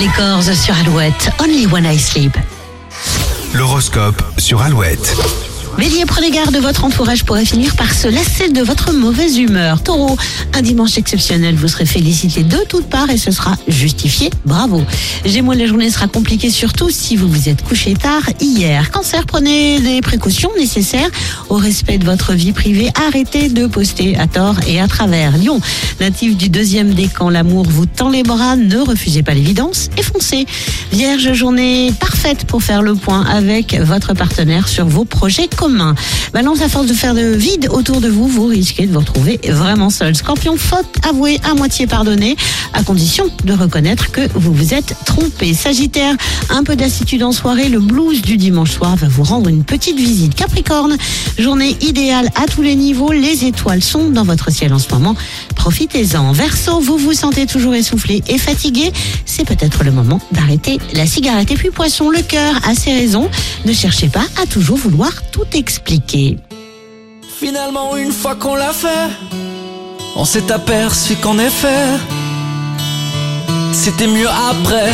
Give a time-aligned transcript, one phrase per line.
[0.00, 1.30] Les Corses sur Alouette.
[1.40, 2.36] Only One I Sleep.
[3.52, 5.16] L'horoscope sur Alouette.
[5.78, 9.80] Bélier, prenez garde, votre entourage pourrait finir par se lasser de votre mauvaise humeur.
[9.80, 10.16] Taureau,
[10.52, 14.28] un dimanche exceptionnel, vous serez félicité de toutes parts et ce sera justifié.
[14.44, 14.82] Bravo.
[15.24, 18.90] Gémeaux, la journée sera compliquée surtout si vous vous êtes couché tard hier.
[18.90, 21.10] Cancer, prenez les précautions nécessaires
[21.48, 22.90] au respect de votre vie privée.
[23.06, 25.38] Arrêtez de poster à tort et à travers.
[25.38, 25.60] Lion,
[26.00, 30.44] natif du deuxième décan, l'amour vous tend les bras, ne refusez pas l'évidence et foncez.
[30.90, 35.94] Vierge, journée parfaite pour faire le point avec votre partenaire sur vos projets communs.
[36.34, 39.40] Balance, à force de faire de vide autour de vous, vous risquez de vous retrouver
[39.48, 40.14] vraiment seul.
[40.14, 42.36] Scorpion, faute avouée à moitié pardonnée,
[42.74, 45.54] à condition de reconnaître que vous vous êtes trompé.
[45.54, 46.14] Sagittaire,
[46.50, 49.96] un peu d'assitude en soirée, le blues du dimanche soir va vous rendre une petite
[49.96, 50.34] visite.
[50.34, 50.96] Capricorne,
[51.38, 55.14] journée idéale à tous les niveaux, les étoiles sont dans votre ciel en ce moment.
[55.54, 56.32] Profitez-en.
[56.32, 58.92] Verseau, vous vous sentez toujours essoufflé et fatigué,
[59.24, 61.50] c'est peut-être le moment d'arrêter la cigarette.
[61.50, 63.30] Et puis Poisson, le cœur a ses raisons.
[63.64, 66.36] Ne cherchez pas à toujours vouloir tout expliquer.
[67.38, 69.08] Finalement, une fois qu'on l'a fait,
[70.16, 71.84] on s'est aperçu qu'en effet,
[73.72, 74.92] c'était mieux après.